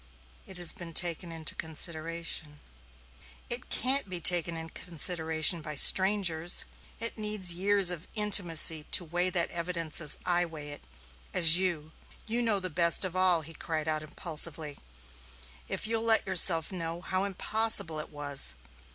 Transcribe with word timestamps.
"It 0.47 0.57
has 0.57 0.73
been 0.73 0.95
taken 0.95 1.31
into 1.31 1.53
consideration." 1.53 2.59
"It 3.51 3.69
can't 3.69 4.09
be 4.09 4.19
taken 4.19 4.57
into 4.57 4.81
consideration 4.83 5.61
by 5.61 5.75
strangers 5.75 6.65
it 6.99 7.19
needs 7.19 7.53
years 7.53 7.91
of 7.91 8.07
intimacy 8.15 8.81
to 8.89 9.05
weigh 9.05 9.29
that 9.29 9.51
evidence 9.51 10.01
as 10.01 10.17
I 10.25 10.41
can 10.41 10.49
weigh 10.53 10.69
it 10.69 10.83
as 11.35 11.59
you 11.59 11.91
You 12.25 12.41
know 12.41 12.59
best 12.59 13.05
of 13.05 13.15
all," 13.15 13.41
he 13.41 13.53
cried 13.53 13.87
out 13.87 14.01
impulsively, 14.01 14.79
"if 15.67 15.85
you'll 15.85 16.01
let 16.01 16.25
yourself 16.25 16.71
know, 16.71 17.01
how 17.01 17.23
impossible 17.23 17.99
it 17.99 18.09
was. 18.09 18.55